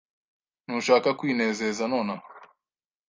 Ntushaka 0.65 1.09
kwinezeza 1.19 1.83
nonaha? 1.91 2.25